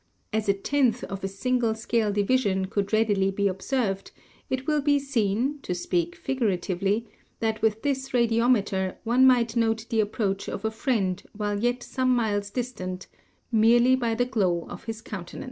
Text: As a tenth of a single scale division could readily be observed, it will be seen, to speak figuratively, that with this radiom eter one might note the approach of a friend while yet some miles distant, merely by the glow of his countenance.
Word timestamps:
As 0.33 0.49
a 0.49 0.53
tenth 0.55 1.03
of 1.03 1.23
a 1.23 1.27
single 1.27 1.75
scale 1.75 2.11
division 2.11 2.65
could 2.65 2.91
readily 2.91 3.29
be 3.29 3.47
observed, 3.47 4.09
it 4.49 4.65
will 4.65 4.81
be 4.81 4.97
seen, 4.97 5.59
to 5.61 5.75
speak 5.75 6.15
figuratively, 6.15 7.05
that 7.39 7.61
with 7.61 7.83
this 7.83 8.09
radiom 8.11 8.55
eter 8.57 8.95
one 9.03 9.27
might 9.27 9.55
note 9.55 9.85
the 9.91 9.99
approach 9.99 10.49
of 10.49 10.65
a 10.65 10.71
friend 10.71 11.21
while 11.37 11.59
yet 11.59 11.83
some 11.83 12.15
miles 12.15 12.49
distant, 12.49 13.05
merely 13.51 13.95
by 13.95 14.15
the 14.15 14.25
glow 14.25 14.65
of 14.69 14.85
his 14.85 15.03
countenance. 15.03 15.39